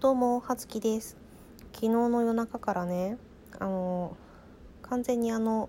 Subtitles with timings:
[0.00, 1.18] どうもはつきです。
[1.74, 3.18] 昨日の夜中からね
[3.58, 4.16] あの
[4.80, 5.68] 完全にあの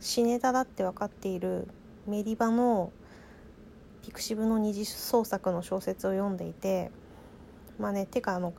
[0.00, 1.68] 死ネタだって分かっている
[2.06, 2.90] メリバの
[4.00, 6.90] ピクシブの二次創作の小説を読んでいて
[7.78, 8.54] まあねてかあの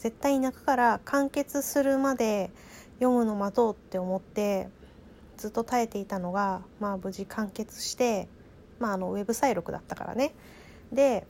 [0.00, 2.50] 絶対に泣くから完結するまで
[2.94, 4.68] 読むの待とうって思って
[5.36, 8.26] ずっと耐えていたのがまあ無事完結して
[8.80, 10.34] まああのウェブ再録だったからね。
[10.90, 11.24] で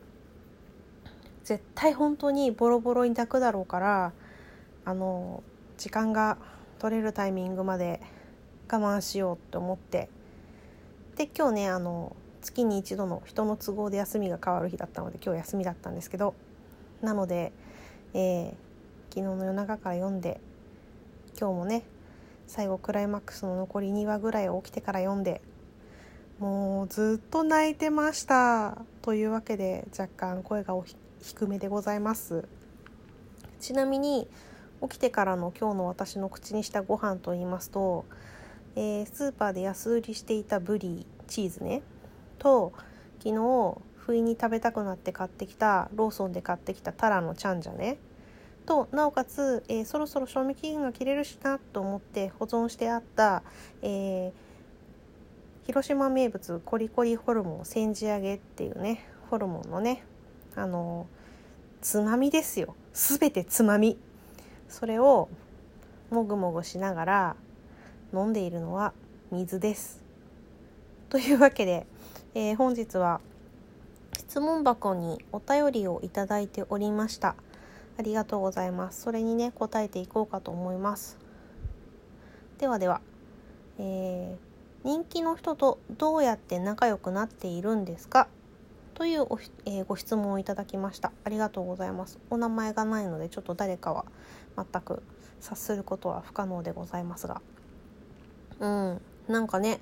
[1.44, 4.12] 絶対本当にボロボロに泣くだろうから
[4.84, 5.42] あの
[5.78, 6.38] 時間が
[6.78, 8.00] 取れるタイミングまで
[8.70, 10.08] 我慢しようって思って。
[11.16, 16.34] で今日ねあの月に一度の人の都合で休みが変わる日だったので今日休みだったんですけど
[17.02, 17.52] なので、
[18.14, 18.50] えー、
[19.14, 20.40] 昨日の夜中から読んで
[21.38, 21.82] 今日もね
[22.46, 25.42] 最後クライマックスの残り2話ぐらい起きてから読んで
[26.38, 28.78] もうずっと泣いてました。
[29.02, 30.74] というわけで若干声が
[31.22, 32.48] 低めでございます。
[33.60, 34.28] ちなみに
[34.82, 38.04] 起きてからの今日の私の口にしたご飯と言いますと、
[38.76, 41.82] えー、スーパーで安売りしていたブリチーズね。
[42.38, 42.72] と
[43.18, 47.98] 昨日不意に食べたくなって買ってきたローソンで買ってきたタラのチャンジャね。
[48.66, 53.42] となおかつ、えー、そろそろ賞味期限が切れるしなと思って保存してあった、
[53.82, 60.04] えー、広島名物コリコリホルモン煎じ揚げっていうねホルモンのね
[60.56, 61.06] あの
[61.80, 62.74] つまみですよ。
[62.92, 63.98] 全てつまみ。
[64.68, 65.28] それを
[66.10, 67.36] もぐもぐしながら
[68.12, 68.92] 飲んでいるのは
[69.30, 70.02] 水です。
[71.08, 71.86] というわけで、
[72.34, 73.20] えー、本日は
[74.18, 77.34] 質問箱にお便りをいただいておりました。
[77.98, 79.02] ありがとうございます。
[79.02, 81.18] それにね答えていこうかと思います。
[82.58, 83.00] ではでは、
[83.78, 88.28] えー、人気の人とどうやって仲良くなっているんですか？
[89.00, 91.10] というお、えー、ご質問をいただきました。
[91.24, 92.18] ありがとうございます。
[92.28, 94.04] お名前がないのでちょっと誰かは
[94.58, 95.02] 全く
[95.40, 97.40] 察することは不可能でございますが。
[98.58, 99.00] うん。
[99.26, 99.80] なんかね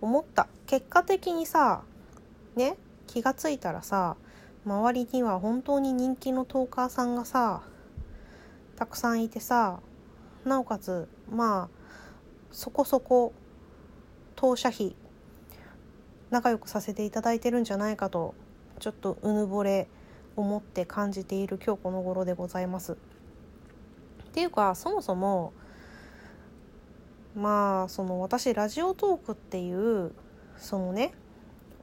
[0.00, 0.48] 思った。
[0.66, 1.84] 結果的にさ
[2.56, 2.76] ね
[3.06, 4.16] 気がついたらさ
[4.64, 7.62] 周りには本当に人気のトーカーさんがさ
[8.74, 9.78] たくさんいてさ
[10.44, 11.94] なおかつまあ
[12.50, 13.32] そこそこ
[14.34, 14.96] 当社費
[16.30, 18.34] 仲良くさせていただいてるんじゃないかと
[18.78, 19.88] ちょっとうぬぼれ
[20.36, 22.92] 思って感じている今日この頃でございます。
[22.92, 22.96] っ
[24.32, 25.52] ていうかそもそも
[27.34, 30.12] まあその私ラジオトークっていう
[30.56, 31.12] そのね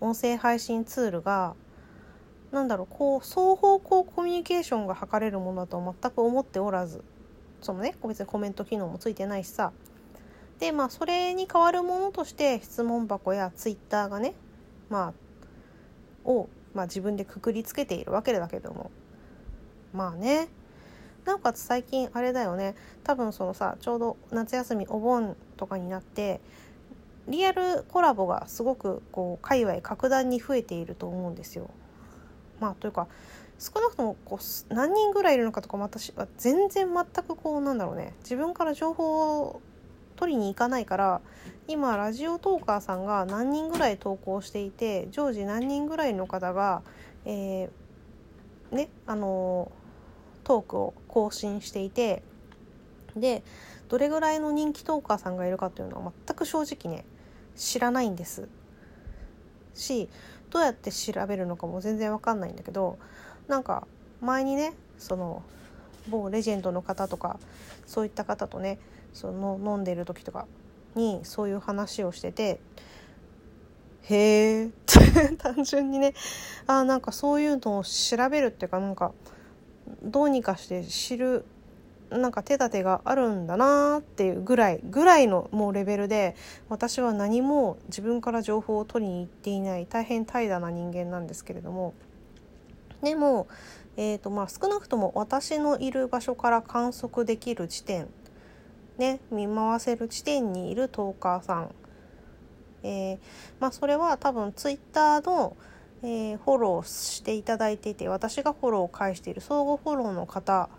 [0.02, 1.56] 音声配信ツールが
[2.52, 7.04] なんだろうこう双方向コミュニケーションが図れるものだと全く思っておらず
[7.62, 9.72] そのね別にコメント機能もついてないしさ
[10.60, 14.36] でまあそれに代わるものとして質問箱やツイッターがね
[14.90, 15.14] ま
[16.26, 18.92] あをまあ、自分でくくりつけているわけだけども。
[19.94, 20.48] まあね。
[21.26, 22.76] なおかつ最近あれだよね。
[23.04, 26.42] 多分そのさちょうど夏休みお盆とかになって
[27.28, 31.70] リアルコラボがすごくこう界隈格段に増えていると思うんですよ。
[32.60, 33.08] まあというか
[33.58, 38.14] 少なくともこう何人ぐらいいるのかとかも私は全然全くこうなんだろうね。
[38.24, 39.62] 自分から情報を
[40.16, 41.22] 取りに行かないから
[41.68, 46.82] 今ラジオトーカーさんが何人ぐらい投稿していて常時何人ぐらいの方が、
[47.26, 49.72] えー、ねあの
[50.44, 52.24] トークを更新していて
[53.16, 53.44] で
[53.88, 57.06] どれぐらいの人気トーカーさんがいるかというのは全く正直ね
[57.56, 58.48] 知らないんです。
[59.76, 60.10] し
[60.50, 63.00] どうやって調べるのかも全然わかんないんだけど
[63.48, 63.88] なんか
[64.22, 65.44] 前にねその
[66.10, 67.40] 某レジェンドの方とか
[67.86, 68.80] そういった方とね
[69.14, 70.48] その飲んでる時とか
[70.96, 72.60] にそういう話をしてて
[74.04, 74.70] へえ
[75.38, 76.14] 単純にね
[76.68, 79.12] あなんかそういうのを調べるっていうかなんか
[80.04, 81.46] どうにかして知る
[82.10, 86.36] なんか手立てがあるんだなっていうぐらいぐらいのもうレベルで
[86.70, 91.94] 私は何も自分から情報を取りに行っていない大変怠惰な人間なんですけれども
[93.04, 93.48] でも、
[93.96, 98.08] えーとまあ、少なくとも私のいる場所から観測できる地点
[98.98, 101.76] ね見回せる地点にいるトーカーさん、
[102.84, 103.20] えー、
[103.60, 105.56] まあ、それは多分ツイッターの、
[106.02, 110.70] えー、フォローしていただいていて私がフォローを返している相互フォローの方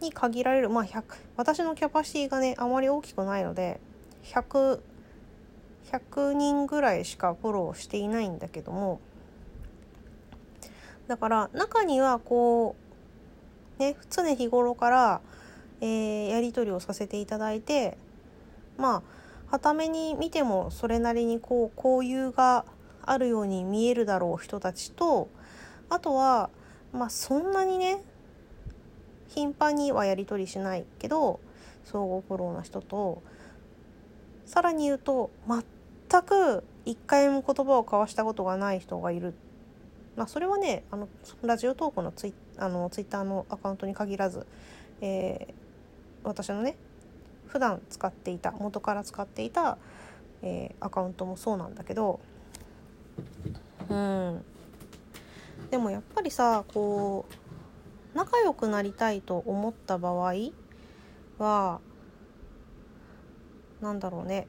[0.00, 1.04] に限られるまあ100
[1.36, 3.80] 私のキャパシティがねあまり大きくないので
[4.24, 4.80] 100
[5.90, 9.00] 100人ぐらいしかフォローしていないんだけども
[11.08, 12.76] だから中にはこ
[13.78, 15.20] うね常日頃から
[15.80, 17.98] えー、やり取りをさせていただいて
[18.78, 19.02] ま
[19.48, 22.64] あはために見てもそれなりにこう交友が
[23.02, 25.28] あるように見えるだろう人たちと
[25.88, 26.50] あとは
[26.92, 28.02] まあそんなにね
[29.28, 31.40] 頻繁にはやり取りしないけど
[31.84, 33.22] 相互フォローな人と
[34.46, 39.34] さらに言うと全く一回も言葉を交わしたことがない人がいる。
[40.16, 41.08] まあ、それはねあの
[41.42, 44.46] ラジオトークのツイあのツイッターのアカウントに限らず、
[45.00, 45.54] えー、
[46.24, 46.76] 私のね
[47.48, 49.76] 普段使っていた元から使っていた、
[50.42, 52.20] えー、アカウントもそうなんだけど
[53.88, 54.44] うん。
[55.70, 57.26] でもやっぱりさこ
[58.14, 60.34] う仲良くなりたいと思った場合
[61.38, 61.80] は
[63.80, 64.46] なんだろうね。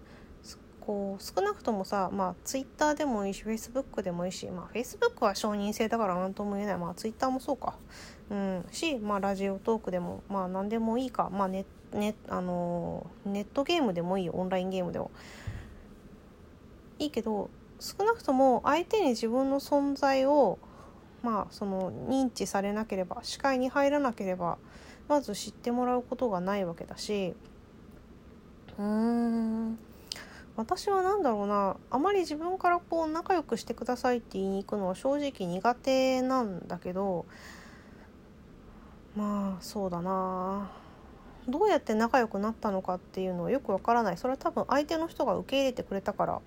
[0.87, 6.77] こう少なくともさまあツイッターでもいいしフェイスブックでもいいしまあフェイスブックは承認制だから何とも言えない。
[6.77, 7.75] まあツイッターもそうか。
[8.29, 8.65] うん。
[8.71, 11.29] しまあラジオトークでもまあ何でもいいか。
[11.29, 15.11] まあネネあのネットゲームでもいいオンラインゲームでも。
[16.99, 17.49] いいけど
[17.81, 20.57] 少なくとも相手に自分の存在を
[21.21, 24.57] まあその認知されなければ視界に入らなければ
[25.09, 27.35] まず知ってもらうことがないわけだし。
[28.79, 29.86] うーん。
[30.57, 31.77] 私は何だろうな。
[31.91, 37.25] あまり自分からこう仲良くしてくださいって言いに行くのは正直苦手なんだけど
[39.15, 40.71] まあそうだな。
[41.47, 44.17] どうやって仲良くなったのかっていうのはよくわからない。
[44.17, 46.41] それは多分相手の人が受け入れてくれたから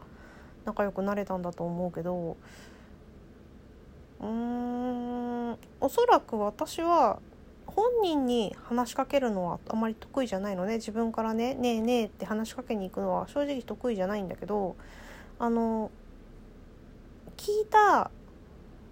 [0.64, 2.36] 仲良くなれたんだと思うけど
[4.20, 7.20] うーんおそらく私は
[7.74, 14.76] 本人に話しかけるのはあまり得意じゃないので自分からね「ねえねえ」って話しかけに行くのは正直得意じゃないんだけど
[15.38, 15.90] あの
[17.36, 18.10] 聞いた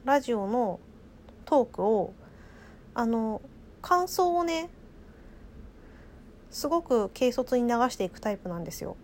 [0.04, 0.80] ラジオの
[1.44, 2.14] トークを
[2.94, 3.42] あの
[3.82, 4.70] 感想をね
[6.50, 8.96] すごく軽率に流していくタイプなんですよ。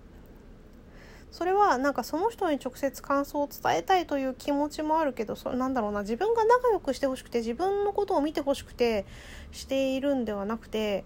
[1.35, 9.05] それはなんかその人に直接感想を伝えたいという気持ちもあるけどそなんだろうな自分が仲良くしてほしくて自分のことを見てほしくて
[9.51, 11.05] しているんではなくて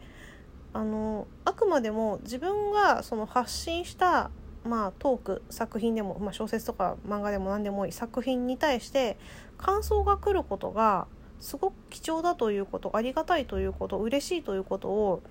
[0.75, 4.31] あのあくまでも自分がその発信した
[4.65, 9.17] まあ、トーク作品でも、まあ、小説とか漫画でも何でもいい作品に対して
[9.57, 11.07] 感想が来ることが
[11.41, 15.23] すごく貴重だということありがたいということ嬉しいということを、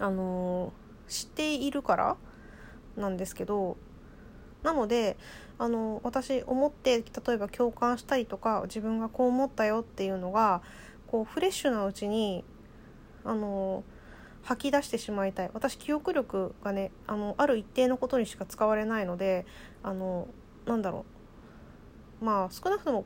[0.00, 0.72] あの
[1.06, 2.16] 知っているから
[2.96, 3.76] なんですけど
[4.62, 5.16] なので
[5.58, 10.62] あの私思って例えば共感したりとか自分がこう思ったよっていうのが
[11.06, 12.44] こうフレッシュなうちに
[13.24, 13.84] あの
[14.42, 15.50] 吐き出してしまいたい。
[15.52, 19.44] 私記憶力がねあのある一定のことにしか使われないので
[19.82, 20.28] あの
[20.66, 21.04] なんだろ
[22.20, 22.24] う。
[22.24, 23.04] まあ少なくとも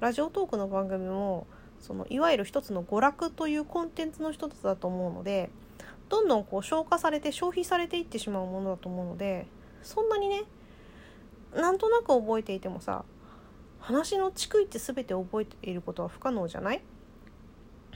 [0.00, 1.46] ラジオトークの番組も
[1.80, 5.50] そのいわゆる一つの娯楽というコンテンツの一つだと思うので
[6.08, 9.46] どんどんこう消化されて消費されていってしまうものだと思うので
[9.82, 10.42] そんなにね
[11.54, 13.04] なんとなく覚えていてもさ
[13.80, 16.82] 話の逐一全て覚えていることは不可能じゃない？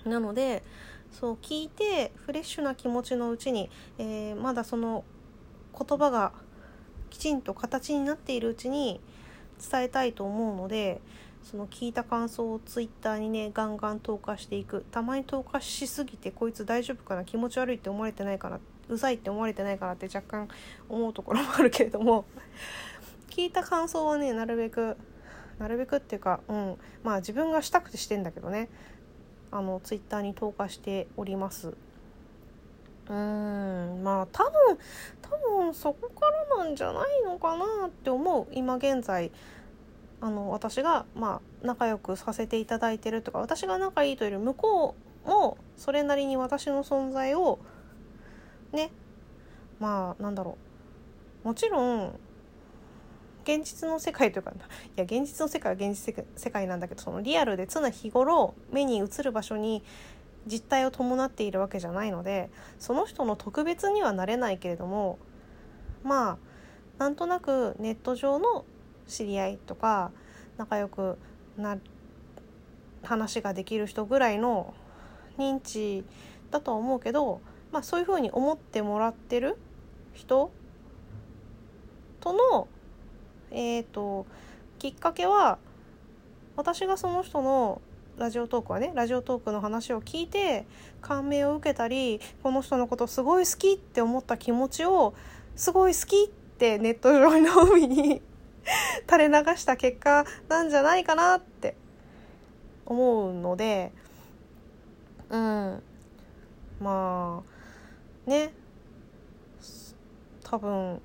[0.05, 0.63] なので
[1.11, 5.05] そう聞いてフレッシュな気持ちのうちに、えー、まだその
[5.77, 6.33] 言葉が
[7.11, 9.01] きちんと形になっているうちに
[9.71, 11.01] 伝えたいと思うので
[11.43, 14.85] その聞いた感想をツイッターにねガンガン投下していく。
[14.91, 17.25] たまに投下しすぎてこいつ大丈夫かな？
[17.25, 20.49] 気持ち悪いって思われてないかなうざいって思われてないかなって若干
[20.89, 22.25] 思うところもあるけれども。
[23.31, 24.97] 聞いた感想はねなるべく
[25.59, 26.77] なるべくっていうかうん。
[27.03, 28.69] まあ自分がしたくてしてんだけどね。
[29.51, 31.69] あのツイッターに投下しております。
[31.69, 34.03] うーん。
[34.05, 34.79] まあ多分
[35.23, 38.47] 多分そこからなんじゃないのかなって思う。
[38.53, 39.33] 今現在
[40.21, 44.95] あの私がまあ仲良くさせていただいてるとか私が仲いいというより向こ
[45.27, 47.59] うもそれなりに私の存在を
[48.73, 48.91] ね
[49.79, 50.59] まあなんだろ
[51.45, 51.49] う。
[51.49, 52.19] もちろん
[53.45, 54.55] 現実の世界というかい
[54.97, 59.83] や現実の世界は現実世界なんだけどそのリアルで常日頃目に映る場所に
[60.47, 65.19] 実態を伴っているわけじゃないのでその人の特別にはなれないけれども
[66.03, 66.39] まあ
[66.99, 68.65] なんとなくネット上の
[69.11, 70.11] 知り合いとか
[70.57, 71.19] 仲良く
[71.57, 71.79] な
[73.03, 74.75] 話ができる人ぐらいの
[75.39, 76.05] 認知
[76.51, 77.41] だとは思うけど、
[77.73, 79.57] まあ、そういうふうに思ってもらってる
[80.13, 80.51] 人
[82.21, 82.69] との、
[83.51, 84.27] えーと、
[84.79, 85.59] きっかけは
[86.57, 87.81] 私がその人の
[88.19, 90.67] ラジオトークはねラジオトークの話を聞いて
[91.01, 95.15] 感銘を受けたりこの人のことすごい好きって思った気持ちを
[95.57, 98.21] すごい好きってネット上の海に
[99.11, 101.75] 垂れ流した結果なんじゃないかなって
[102.87, 103.93] 思うので
[105.31, 105.83] うん。
[106.81, 107.43] ま
[108.27, 108.53] あね。
[110.43, 111.01] 多分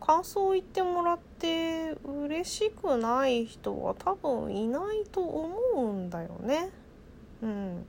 [0.00, 6.70] 感想を言ってもらって嬉しくない人は多分いないと思うんだよね。
[7.42, 7.86] うん、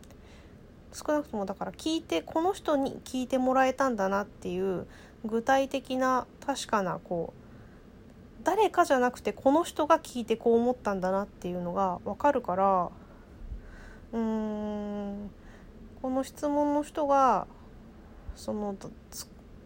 [0.91, 4.85] 少なくともだから聞いてこの人に聞いてもらえたんだなっていう
[5.23, 7.44] 具体的な確かなこう
[8.45, 12.89] 誰かじゃなくてこの人が聞いてこう思ったんだなっていうのが分かるから
[14.13, 15.31] うーん
[16.01, 17.47] この質問の人が
[18.35, 18.75] その、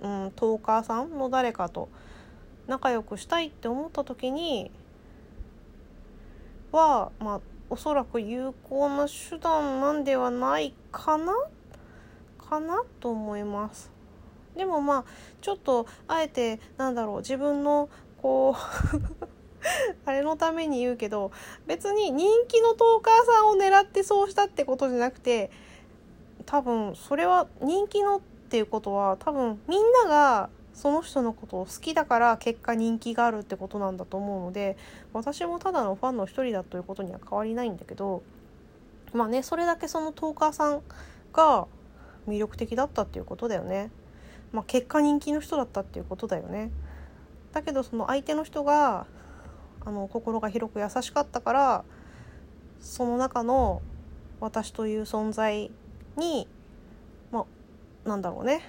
[0.01, 1.89] うん、トーカーさんの誰かと
[2.67, 4.71] 仲良くしたいって思った時に
[6.71, 11.33] はまあおそらく有効な手段なんではないかな
[12.49, 13.91] かなと思います。
[14.55, 15.05] でもまあ
[15.41, 17.89] ちょっとあえてなんだろう自分の
[18.21, 19.29] こう
[20.05, 21.31] あれのために言うけど
[21.67, 25.51] 別に人気のトーカーさんを狙ってそうしたってことじゃなくて
[26.45, 34.77] 多分それは人気のっていうことは多分みんながその人のことを好きだから結果人気があるってことなんだと思うので
[35.13, 38.23] 私もただのファンの一人だということには変わりないんだけど
[39.13, 40.81] まあねそれだけそのトーカーさん
[41.33, 41.67] が
[42.27, 43.91] 魅力的だったっていうことだよね。
[44.51, 46.71] まあ、結果人気の人だったっていうことだよね。
[47.53, 49.07] だけどその相手の人が
[49.85, 51.83] あの心が広く優しかったから
[52.79, 53.81] その中の
[54.39, 55.71] 私という存在
[56.17, 56.47] に
[57.31, 57.45] ま
[58.05, 58.61] あなんだろうね。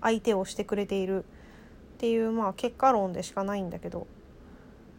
[0.00, 1.24] 相手をしてくれている。
[1.24, 4.06] っていうまあ結果論でしかないんだけど。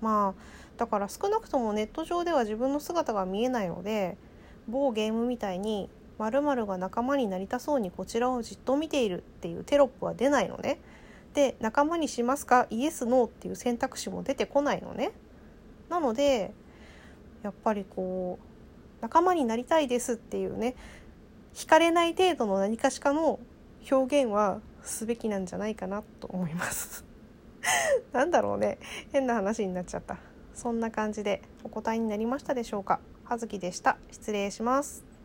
[0.02, 0.42] まあ
[0.78, 4.18] だから少なくともネット上では自分の姿が見えないので
[4.68, 10.80] 某ゲームみたいに〇〇が仲間になりたそうにこちらをじっと見ているっていうテロップは出ないのね。
[11.36, 12.66] で仲間にしますか？
[12.72, 15.12] イエスノーっていう選択肢も出てこないのね。
[15.90, 16.54] なので
[17.44, 20.76] やっぱりこう仲間になりたいですっていうね
[21.54, 23.40] 惹かれない程度の何かしかの
[23.92, 27.06] 表現はすべきなんじゃないかなと思います。
[28.14, 28.80] なんだろうね。
[29.12, 30.18] 変な話になっちゃった。
[30.56, 33.00] そんな感じでお答えになりましたでしょうか？
[33.26, 33.98] 葉月でした。
[34.10, 35.06] 失礼します。